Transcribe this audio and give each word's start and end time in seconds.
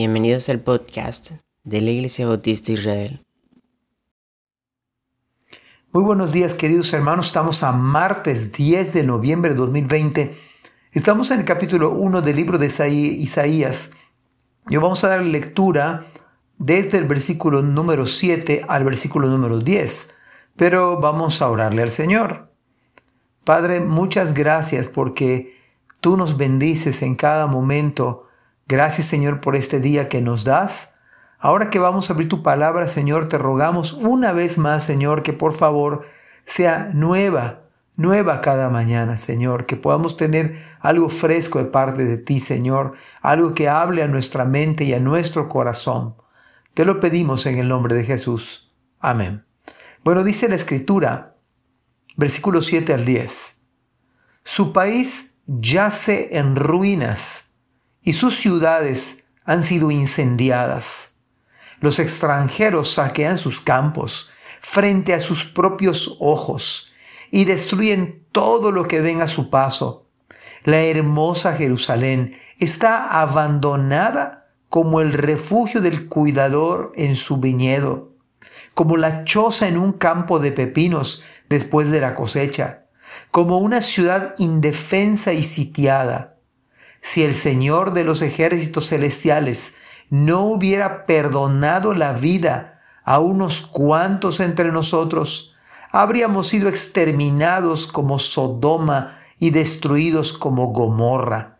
Bienvenidos 0.00 0.48
al 0.48 0.60
podcast 0.60 1.32
de 1.64 1.80
la 1.80 1.90
Iglesia 1.90 2.24
Bautista 2.24 2.70
Israel. 2.70 3.26
Muy 5.90 6.04
buenos 6.04 6.30
días 6.30 6.54
queridos 6.54 6.92
hermanos, 6.92 7.26
estamos 7.26 7.64
a 7.64 7.72
martes 7.72 8.52
10 8.52 8.94
de 8.94 9.02
noviembre 9.02 9.50
de 9.50 9.56
2020. 9.56 10.38
Estamos 10.92 11.32
en 11.32 11.40
el 11.40 11.44
capítulo 11.44 11.90
1 11.90 12.22
del 12.22 12.36
libro 12.36 12.58
de 12.58 12.68
Isaías. 12.68 13.90
Y 14.68 14.76
vamos 14.76 15.02
a 15.02 15.08
dar 15.08 15.20
lectura 15.20 16.06
desde 16.58 16.98
el 16.98 17.06
versículo 17.06 17.62
número 17.62 18.06
7 18.06 18.66
al 18.68 18.84
versículo 18.84 19.26
número 19.26 19.58
10. 19.58 20.06
Pero 20.54 21.00
vamos 21.00 21.42
a 21.42 21.50
orarle 21.50 21.82
al 21.82 21.90
Señor. 21.90 22.52
Padre, 23.42 23.80
muchas 23.80 24.32
gracias 24.32 24.86
porque 24.86 25.56
tú 26.00 26.16
nos 26.16 26.36
bendices 26.36 27.02
en 27.02 27.16
cada 27.16 27.48
momento 27.48 28.27
Gracias 28.68 29.06
Señor 29.06 29.40
por 29.40 29.56
este 29.56 29.80
día 29.80 30.10
que 30.10 30.20
nos 30.20 30.44
das. 30.44 30.90
Ahora 31.38 31.70
que 31.70 31.78
vamos 31.78 32.10
a 32.10 32.12
abrir 32.12 32.28
tu 32.28 32.42
palabra, 32.42 32.86
Señor, 32.86 33.28
te 33.28 33.38
rogamos 33.38 33.94
una 33.94 34.32
vez 34.32 34.58
más, 34.58 34.84
Señor, 34.84 35.22
que 35.22 35.32
por 35.32 35.54
favor 35.54 36.04
sea 36.44 36.90
nueva, 36.92 37.62
nueva 37.96 38.42
cada 38.42 38.68
mañana, 38.68 39.16
Señor, 39.16 39.64
que 39.64 39.76
podamos 39.76 40.18
tener 40.18 40.58
algo 40.80 41.08
fresco 41.08 41.58
de 41.60 41.64
parte 41.64 42.04
de 42.04 42.18
ti, 42.18 42.40
Señor, 42.40 42.92
algo 43.22 43.54
que 43.54 43.70
hable 43.70 44.02
a 44.02 44.08
nuestra 44.08 44.44
mente 44.44 44.84
y 44.84 44.92
a 44.92 45.00
nuestro 45.00 45.48
corazón. 45.48 46.16
Te 46.74 46.84
lo 46.84 47.00
pedimos 47.00 47.46
en 47.46 47.58
el 47.58 47.68
nombre 47.68 47.94
de 47.94 48.04
Jesús. 48.04 48.74
Amén. 49.00 49.46
Bueno, 50.04 50.24
dice 50.24 50.46
la 50.46 50.56
Escritura, 50.56 51.36
versículo 52.16 52.60
7 52.60 52.92
al 52.92 53.06
10, 53.06 53.60
su 54.44 54.72
país 54.74 55.38
yace 55.46 56.36
en 56.36 56.54
ruinas 56.54 57.47
y 58.02 58.12
sus 58.14 58.38
ciudades 58.38 59.24
han 59.44 59.62
sido 59.62 59.90
incendiadas. 59.90 61.12
Los 61.80 61.98
extranjeros 61.98 62.92
saquean 62.92 63.38
sus 63.38 63.60
campos 63.60 64.30
frente 64.60 65.14
a 65.14 65.20
sus 65.20 65.44
propios 65.44 66.16
ojos 66.20 66.92
y 67.30 67.44
destruyen 67.44 68.26
todo 68.32 68.72
lo 68.72 68.88
que 68.88 69.00
ven 69.00 69.20
a 69.20 69.28
su 69.28 69.50
paso. 69.50 70.06
La 70.64 70.82
hermosa 70.82 71.54
Jerusalén 71.54 72.36
está 72.58 73.20
abandonada 73.20 74.48
como 74.68 75.00
el 75.00 75.12
refugio 75.12 75.80
del 75.80 76.08
cuidador 76.08 76.92
en 76.96 77.16
su 77.16 77.38
viñedo, 77.38 78.12
como 78.74 78.96
la 78.96 79.24
choza 79.24 79.68
en 79.68 79.78
un 79.78 79.92
campo 79.92 80.40
de 80.40 80.52
pepinos 80.52 81.24
después 81.48 81.90
de 81.90 82.00
la 82.00 82.14
cosecha, 82.14 82.86
como 83.30 83.58
una 83.58 83.80
ciudad 83.80 84.34
indefensa 84.38 85.32
y 85.32 85.42
sitiada 85.42 86.37
si 87.00 87.22
el 87.24 87.34
Señor 87.34 87.92
de 87.92 88.04
los 88.04 88.22
ejércitos 88.22 88.88
celestiales 88.88 89.74
no 90.10 90.42
hubiera 90.42 91.06
perdonado 91.06 91.94
la 91.94 92.12
vida 92.12 92.82
a 93.04 93.20
unos 93.20 93.60
cuantos 93.62 94.40
entre 94.40 94.72
nosotros, 94.72 95.54
habríamos 95.90 96.48
sido 96.48 96.68
exterminados 96.68 97.86
como 97.86 98.18
Sodoma 98.18 99.18
y 99.38 99.50
destruidos 99.50 100.32
como 100.32 100.68
Gomorra. 100.68 101.58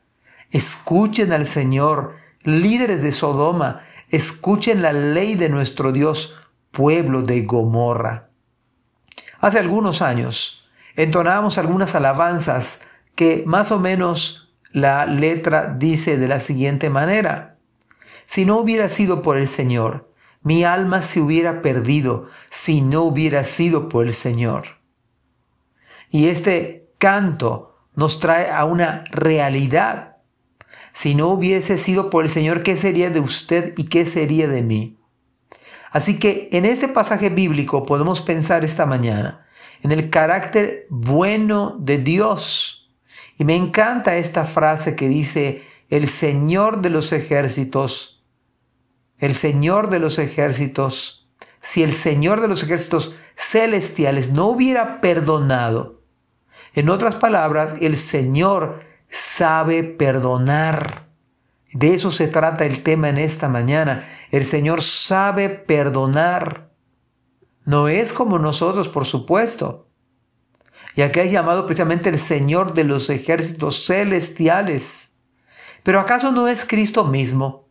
Escuchen 0.50 1.33
al 1.33 1.47
Señor, 1.47 2.16
líderes 2.42 3.03
de 3.03 3.12
Sodoma, 3.12 3.83
escuchen 4.11 4.83
la 4.83 4.92
ley 4.92 5.34
de 5.34 5.48
nuestro 5.48 5.92
Dios, 5.92 6.39
pueblo 6.70 7.22
de 7.22 7.42
Gomorra. 7.42 8.28
Hace 9.41 9.59
algunos 9.59 10.03
años 10.03 10.69
entonábamos 10.97 11.59
algunas 11.59 11.94
alabanzas 11.94 12.81
que 13.14 13.44
más 13.47 13.70
o 13.70 13.78
menos 13.78 14.48
la 14.73 15.07
letra 15.07 15.75
dice 15.79 16.17
de 16.17 16.29
la 16.29 16.41
siguiente 16.41 16.91
manera, 16.91 17.59
si 18.27 18.45
no 18.45 18.59
hubiera 18.59 18.89
sido 18.89 19.23
por 19.23 19.39
el 19.39 19.49
Señor, 19.49 20.13
mi 20.43 20.65
alma 20.65 21.03
se 21.03 21.21
hubiera 21.21 21.63
perdido 21.63 22.29
si 22.51 22.81
no 22.81 23.03
hubiera 23.03 23.45
sido 23.45 23.89
por 23.89 24.07
el 24.07 24.15
Señor. 24.15 24.79
Y 26.11 26.28
este 26.28 26.91
canto 26.99 27.77
nos 27.95 28.21
trae 28.21 28.51
a 28.51 28.65
una 28.65 29.05
realidad. 29.11 30.17
Si 30.93 31.15
no 31.15 31.28
hubiese 31.28 31.78
sido 31.78 32.11
por 32.11 32.25
el 32.25 32.31
Señor, 32.31 32.62
¿qué 32.62 32.77
sería 32.77 33.11
de 33.11 33.21
usted 33.21 33.75
y 33.77 33.84
qué 33.84 34.07
sería 34.07 34.49
de 34.49 34.62
mí? 34.62 34.99
Así 35.91 36.19
que 36.19 36.49
en 36.53 36.65
este 36.65 36.89
pasaje 36.89 37.31
bíblico 37.31 37.84
podemos 37.84 38.21
pensar 38.21 38.65
esta 38.65 38.87
mañana 38.87 39.47
en 39.83 39.93
el 39.93 40.11
carácter 40.11 40.87
bueno 40.91 41.77
de 41.81 41.99
Dios 41.99 42.78
y 43.38 43.44
me 43.44 43.54
encanta 43.54 44.16
esta 44.16 44.44
frase 44.44 44.97
que 44.97 45.09
dice, 45.09 45.62
el 45.88 46.09
Señor 46.09 46.82
de 46.82 46.91
los 46.91 47.12
ejércitos, 47.12 48.25
el 49.16 49.37
Señor 49.37 49.91
de 49.91 50.00
los 50.00 50.19
ejércitos, 50.19 51.31
si 51.60 51.84
el 51.84 51.94
Señor 51.94 52.41
de 52.41 52.48
los 52.48 52.65
ejércitos 52.65 53.15
celestiales 53.37 54.32
no 54.32 54.47
hubiera 54.47 55.00
perdonado, 55.00 56.03
en 56.75 56.91
otras 56.91 57.15
palabras, 57.15 57.75
el 57.81 57.97
Señor 57.97 58.82
sabe 59.09 59.84
perdonar. 59.84 61.09
De 61.72 61.94
eso 61.94 62.12
se 62.12 62.28
trata 62.28 62.66
el 62.66 62.82
tema 62.82 63.09
en 63.09 63.19
esta 63.19 63.48
mañana. 63.48 64.06
El 64.31 64.44
Señor 64.44 64.82
sabe 64.82 65.48
perdonar. 65.48 66.71
No 67.65 67.88
es 67.88 68.12
como 68.12 68.38
nosotros, 68.38 68.88
por 68.88 69.06
supuesto 69.06 69.88
y 70.98 71.03
aquí 71.03 71.20
es 71.20 71.31
llamado 71.31 71.64
precisamente 71.64 72.09
el 72.09 72.19
Señor 72.19 72.75
de 72.75 72.82
los 72.82 73.09
ejércitos 73.09 73.86
celestiales. 73.86 75.10
Pero 75.84 76.00
¿acaso 76.00 76.32
no 76.32 76.48
es 76.48 76.64
Cristo 76.64 77.04
mismo? 77.04 77.69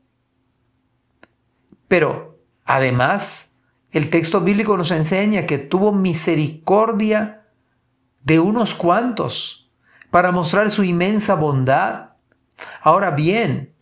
Pero, 1.89 2.39
además, 2.63 3.49
el 3.91 4.09
texto 4.09 4.39
bíblico 4.39 4.77
nos 4.77 4.91
enseña 4.91 5.45
que 5.45 5.57
tuvo 5.57 5.91
misericordia 5.91 7.45
de 8.23 8.39
unos 8.39 8.73
cuantos 8.73 9.73
para 10.09 10.31
mostrar 10.31 10.71
su 10.71 10.85
inmensa 10.85 11.35
bondad. 11.35 12.11
Ahora 12.81 13.11
bien, 13.11 13.75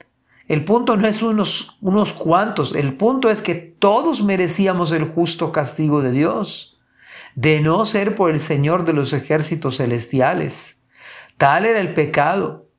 el 0.47 0.65
punto 0.65 0.97
no 0.97 1.07
es 1.07 1.21
unos, 1.21 1.77
unos 1.81 2.13
cuantos, 2.13 2.73
el 2.73 2.95
punto 2.97 3.29
es 3.29 3.43
que 3.43 3.53
todos 3.53 4.23
merecíamos 4.23 4.91
el 4.91 5.03
justo 5.03 5.51
castigo 5.51 6.01
de 6.01 6.09
Dios 6.09 6.74
de 7.35 7.59
no 7.59 7.85
ser 7.85 8.15
por 8.15 8.31
el 8.31 8.39
Señor 8.39 8.85
de 8.85 8.93
los 8.93 9.13
ejércitos 9.13 9.77
celestiales. 9.77 10.77
Tal 11.37 11.65
era 11.65 11.79
el 11.79 11.93
pecado, 11.93 12.69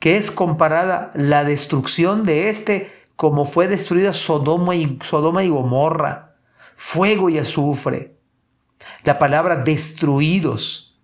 que 0.00 0.16
es 0.16 0.30
comparada 0.30 1.12
la 1.14 1.44
destrucción 1.44 2.24
de 2.24 2.50
éste 2.50 2.92
como 3.16 3.44
fue 3.44 3.68
destruida 3.68 4.12
Sodoma 4.12 4.74
y, 4.74 4.98
Sodoma 5.02 5.44
y 5.44 5.48
Gomorra, 5.48 6.36
fuego 6.74 7.30
y 7.30 7.38
azufre. 7.38 8.18
La 9.04 9.20
palabra 9.20 9.56
destruidos, 9.56 11.00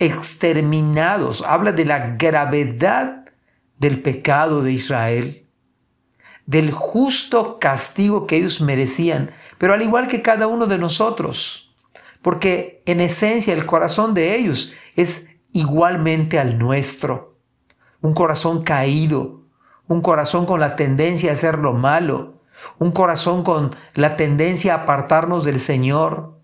exterminados, 0.00 1.42
habla 1.42 1.70
de 1.70 1.84
la 1.84 2.16
gravedad 2.16 3.26
del 3.78 4.02
pecado 4.02 4.62
de 4.62 4.72
Israel, 4.72 5.46
del 6.46 6.72
justo 6.72 7.60
castigo 7.60 8.26
que 8.26 8.36
ellos 8.36 8.60
merecían, 8.60 9.30
pero 9.58 9.72
al 9.72 9.82
igual 9.82 10.08
que 10.08 10.22
cada 10.22 10.48
uno 10.48 10.66
de 10.66 10.78
nosotros 10.78 11.61
porque 12.22 12.82
en 12.86 13.00
esencia 13.00 13.52
el 13.52 13.66
corazón 13.66 14.14
de 14.14 14.36
ellos 14.36 14.72
es 14.94 15.26
igualmente 15.52 16.38
al 16.38 16.58
nuestro. 16.58 17.36
Un 18.00 18.14
corazón 18.14 18.62
caído, 18.62 19.42
un 19.88 20.00
corazón 20.00 20.46
con 20.46 20.60
la 20.60 20.76
tendencia 20.76 21.30
a 21.30 21.34
hacer 21.34 21.58
lo 21.58 21.72
malo, 21.72 22.40
un 22.78 22.92
corazón 22.92 23.42
con 23.42 23.74
la 23.94 24.16
tendencia 24.16 24.74
a 24.74 24.82
apartarnos 24.82 25.44
del 25.44 25.60
Señor. 25.60 26.40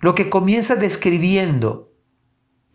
Lo 0.00 0.14
que 0.14 0.28
comienza 0.28 0.74
describiendo 0.74 1.92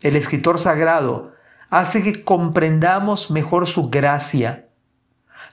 el 0.02 0.16
escritor 0.16 0.58
sagrado 0.58 1.32
hace 1.68 2.02
que 2.02 2.24
comprendamos 2.24 3.30
mejor 3.30 3.66
su 3.66 3.90
gracia. 3.90 4.70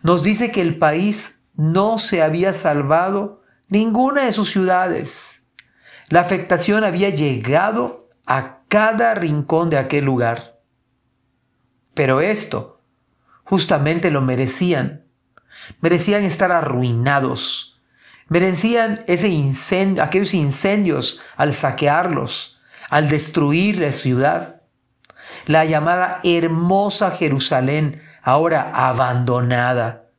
Nos 0.01 0.23
dice 0.23 0.51
que 0.51 0.61
el 0.61 0.77
país 0.79 1.41
no 1.55 1.99
se 1.99 2.21
había 2.21 2.53
salvado 2.53 3.41
ninguna 3.67 4.25
de 4.25 4.33
sus 4.33 4.49
ciudades 4.49 5.36
la 6.09 6.21
afectación 6.21 6.83
había 6.83 7.09
llegado 7.09 8.09
a 8.25 8.59
cada 8.67 9.13
rincón 9.13 9.69
de 9.69 9.77
aquel 9.77 10.05
lugar. 10.05 10.59
Pero 11.93 12.21
esto 12.21 12.81
justamente 13.43 14.11
lo 14.11 14.21
merecían. 14.21 15.05
Merecían 15.81 16.23
estar 16.23 16.51
arruinados. 16.51 17.81
Merecían 18.29 19.03
ese 19.07 19.29
incendio, 19.29 20.03
aquellos 20.03 20.33
incendios 20.33 21.21
al 21.35 21.53
saquearlos, 21.53 22.59
al 22.89 23.09
destruir 23.09 23.79
la 23.79 23.91
ciudad. 23.91 24.61
La 25.45 25.65
llamada 25.65 26.19
hermosa 26.23 27.11
Jerusalén, 27.11 28.01
ahora 28.21 28.71
abandonada. 28.73 30.09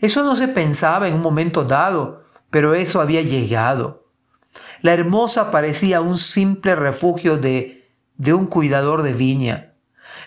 Eso 0.00 0.22
no 0.22 0.36
se 0.36 0.48
pensaba 0.48 1.08
en 1.08 1.14
un 1.14 1.22
momento 1.22 1.64
dado, 1.64 2.24
pero 2.50 2.74
eso 2.74 3.00
había 3.00 3.22
llegado. 3.22 4.07
La 4.80 4.92
hermosa 4.92 5.50
parecía 5.50 6.00
un 6.00 6.18
simple 6.18 6.76
refugio 6.76 7.36
de, 7.36 7.88
de 8.16 8.34
un 8.34 8.46
cuidador 8.46 9.02
de 9.02 9.12
viña. 9.12 9.74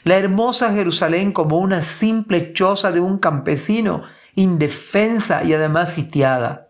La 0.03 0.17
hermosa 0.17 0.73
Jerusalén 0.73 1.31
como 1.31 1.59
una 1.59 1.81
simple 1.81 2.53
choza 2.53 2.91
de 2.91 2.99
un 2.99 3.19
campesino 3.19 4.03
indefensa 4.35 5.43
y 5.43 5.53
además 5.53 5.93
sitiada. 5.93 6.69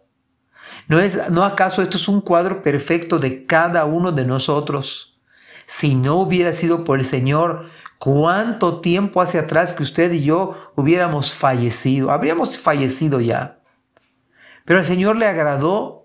¿No, 0.88 1.00
es, 1.00 1.30
¿No 1.30 1.44
acaso 1.44 1.81
esto 1.81 1.98
es 1.98 2.07
un 2.07 2.22
cuadro 2.22 2.62
perfecto 2.62 3.19
de 3.19 3.45
cada 3.45 3.86
uno 3.86 4.12
de 4.12 4.25
nosotros? 4.25 5.19
Si 5.66 5.95
no 5.95 6.16
hubiera 6.18 6.54
sido 6.54 6.83
por 6.83 7.00
el 7.00 7.06
Señor, 7.06 7.69
¿cuánto 7.98 8.81
tiempo 8.81 9.22
hace 9.22 9.39
atrás 9.39 9.74
que 9.74 9.83
usted 9.83 10.12
y 10.12 10.24
yo 10.24 10.72
hubiéramos 10.75 11.31
fallecido? 11.31 12.12
Habríamos 12.12 12.57
fallecido 12.60 13.22
ya. 13.22 13.60
Pero 14.66 14.80
al 14.80 14.86
Señor 14.86 15.16
le 15.16 15.28
agradó, 15.28 16.00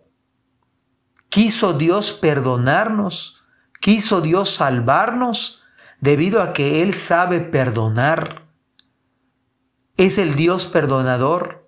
quiso 1.28 1.72
Dios 1.74 2.12
perdonarnos, 2.12 3.42
quiso 3.80 4.20
Dios 4.20 4.50
salvarnos, 4.50 5.62
debido 6.00 6.42
a 6.42 6.52
que 6.52 6.82
Él 6.82 6.94
sabe 6.94 7.40
perdonar. 7.40 8.46
Es 9.96 10.18
el 10.18 10.36
Dios 10.36 10.66
perdonador 10.66 11.66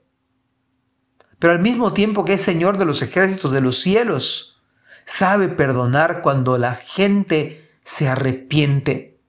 pero 1.39 1.53
al 1.53 1.61
mismo 1.61 1.93
tiempo 1.93 2.25
que 2.25 2.35
es 2.35 2.43
Señor 2.43 2.79
de 2.79 2.85
los 2.85 3.03
ejércitos 3.03 3.53
de 3.53 3.61
los 3.61 3.81
cielos, 3.81 4.61
sabe 5.05 5.49
perdonar 5.49 6.21
cuando 6.23 6.59
la 6.59 6.75
gente 6.75 7.71
se 7.85 8.09
arrepiente, 8.09 9.21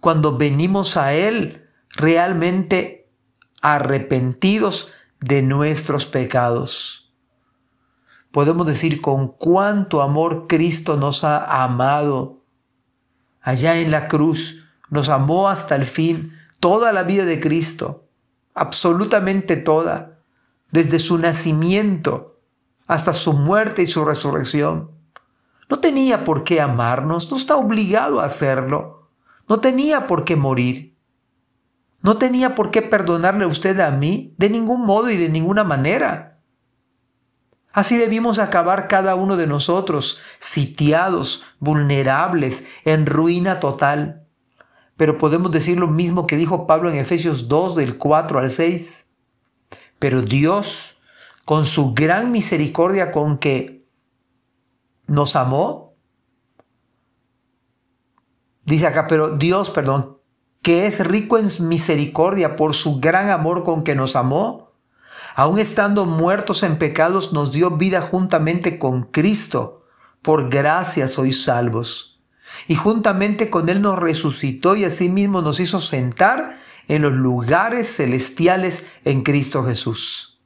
cuando 0.00 0.36
venimos 0.36 0.96
a 0.96 1.14
Él 1.14 1.68
realmente 1.90 3.10
arrepentidos 3.60 4.92
de 5.20 5.42
nuestros 5.42 6.06
pecados. 6.06 7.07
Podemos 8.32 8.66
decir 8.66 9.00
con 9.00 9.28
cuánto 9.28 10.02
amor 10.02 10.46
Cristo 10.48 10.96
nos 10.96 11.24
ha 11.24 11.62
amado. 11.62 12.42
Allá 13.40 13.78
en 13.78 13.90
la 13.90 14.08
cruz 14.08 14.64
nos 14.90 15.08
amó 15.08 15.48
hasta 15.48 15.76
el 15.76 15.86
fin, 15.86 16.32
toda 16.60 16.92
la 16.92 17.02
vida 17.02 17.24
de 17.24 17.40
Cristo, 17.40 18.04
absolutamente 18.54 19.56
toda 19.56 20.18
desde 20.70 20.98
su 20.98 21.18
nacimiento 21.18 22.40
hasta 22.86 23.12
su 23.12 23.32
muerte 23.32 23.82
y 23.82 23.86
su 23.86 24.04
resurrección. 24.04 24.90
No 25.68 25.80
tenía 25.80 26.24
por 26.24 26.44
qué 26.44 26.60
amarnos, 26.60 27.30
no 27.30 27.36
está 27.36 27.56
obligado 27.56 28.20
a 28.20 28.24
hacerlo, 28.24 29.10
no 29.48 29.60
tenía 29.60 30.06
por 30.06 30.24
qué 30.24 30.36
morir, 30.36 30.96
no 32.00 32.16
tenía 32.16 32.54
por 32.54 32.70
qué 32.70 32.80
perdonarle 32.80 33.44
a 33.44 33.48
usted 33.48 33.78
a 33.80 33.90
mí 33.90 34.34
de 34.38 34.48
ningún 34.48 34.86
modo 34.86 35.10
y 35.10 35.16
de 35.16 35.28
ninguna 35.28 35.64
manera. 35.64 36.37
Así 37.78 37.96
debimos 37.96 38.40
acabar 38.40 38.88
cada 38.88 39.14
uno 39.14 39.36
de 39.36 39.46
nosotros, 39.46 40.20
sitiados, 40.40 41.44
vulnerables, 41.60 42.64
en 42.84 43.06
ruina 43.06 43.60
total. 43.60 44.26
Pero 44.96 45.16
podemos 45.16 45.52
decir 45.52 45.78
lo 45.78 45.86
mismo 45.86 46.26
que 46.26 46.34
dijo 46.34 46.66
Pablo 46.66 46.90
en 46.90 46.96
Efesios 46.96 47.46
2 47.46 47.76
del 47.76 47.96
4 47.96 48.40
al 48.40 48.50
6. 48.50 49.06
Pero 50.00 50.22
Dios, 50.22 50.96
con 51.44 51.66
su 51.66 51.94
gran 51.94 52.32
misericordia 52.32 53.12
con 53.12 53.38
que 53.38 53.86
nos 55.06 55.36
amó, 55.36 55.94
dice 58.64 58.88
acá, 58.88 59.06
pero 59.06 59.36
Dios, 59.36 59.70
perdón, 59.70 60.18
que 60.62 60.88
es 60.88 60.98
rico 61.06 61.38
en 61.38 61.48
misericordia 61.60 62.56
por 62.56 62.74
su 62.74 62.98
gran 62.98 63.30
amor 63.30 63.62
con 63.62 63.82
que 63.82 63.94
nos 63.94 64.16
amó, 64.16 64.67
aun 65.38 65.60
estando 65.60 66.04
muertos 66.04 66.64
en 66.64 66.78
pecados, 66.78 67.32
nos 67.32 67.52
dio 67.52 67.70
vida 67.70 68.00
juntamente 68.00 68.76
con 68.80 69.04
Cristo. 69.04 69.86
Por 70.20 70.50
gracia 70.50 71.06
sois 71.06 71.44
salvos. 71.44 72.20
Y 72.66 72.74
juntamente 72.74 73.48
con 73.48 73.68
Él 73.68 73.80
nos 73.80 74.00
resucitó 74.00 74.74
y 74.74 74.84
asimismo 74.84 75.40
nos 75.40 75.60
hizo 75.60 75.80
sentar 75.80 76.56
en 76.88 77.02
los 77.02 77.12
lugares 77.12 77.94
celestiales 77.94 78.82
en 79.04 79.22
Cristo 79.22 79.62
Jesús. 79.62 80.40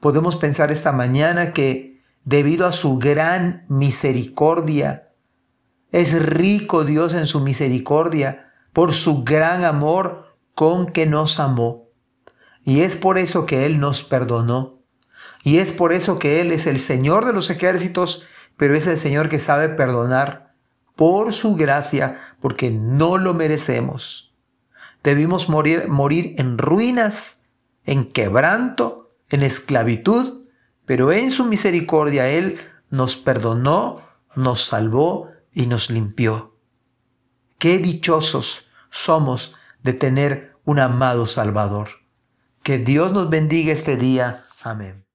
Podemos 0.00 0.34
pensar 0.34 0.72
esta 0.72 0.90
mañana 0.90 1.52
que 1.52 2.02
debido 2.24 2.66
a 2.66 2.72
su 2.72 2.98
gran 2.98 3.64
misericordia, 3.68 5.12
es 5.92 6.20
rico 6.20 6.82
Dios 6.82 7.14
en 7.14 7.28
su 7.28 7.38
misericordia 7.38 8.52
por 8.72 8.92
su 8.92 9.22
gran 9.22 9.64
amor 9.64 10.34
con 10.56 10.88
que 10.88 11.06
nos 11.06 11.38
amó. 11.38 11.85
Y 12.66 12.80
es 12.80 12.96
por 12.96 13.16
eso 13.16 13.46
que 13.46 13.64
Él 13.64 13.78
nos 13.78 14.02
perdonó. 14.02 14.82
Y 15.44 15.58
es 15.58 15.70
por 15.70 15.92
eso 15.92 16.18
que 16.18 16.40
Él 16.40 16.50
es 16.50 16.66
el 16.66 16.80
Señor 16.80 17.24
de 17.24 17.32
los 17.32 17.48
ejércitos, 17.48 18.26
pero 18.56 18.74
es 18.74 18.88
el 18.88 18.96
Señor 18.96 19.28
que 19.28 19.38
sabe 19.38 19.68
perdonar 19.68 20.52
por 20.96 21.32
su 21.32 21.54
gracia, 21.54 22.34
porque 22.40 22.72
no 22.72 23.18
lo 23.18 23.34
merecemos. 23.34 24.34
Debimos 25.04 25.48
morir, 25.48 25.86
morir 25.86 26.34
en 26.38 26.58
ruinas, 26.58 27.38
en 27.84 28.10
quebranto, 28.10 29.14
en 29.28 29.44
esclavitud, 29.44 30.48
pero 30.86 31.12
en 31.12 31.30
su 31.30 31.44
misericordia 31.44 32.28
Él 32.28 32.58
nos 32.90 33.14
perdonó, 33.14 34.00
nos 34.34 34.64
salvó 34.64 35.30
y 35.52 35.66
nos 35.66 35.88
limpió. 35.88 36.56
Qué 37.58 37.78
dichosos 37.78 38.66
somos 38.90 39.54
de 39.84 39.92
tener 39.92 40.56
un 40.64 40.80
amado 40.80 41.26
Salvador. 41.26 42.05
Que 42.66 42.78
Dios 42.78 43.12
nos 43.12 43.30
bendiga 43.30 43.72
este 43.72 43.96
día. 43.96 44.44
Amén. 44.64 45.05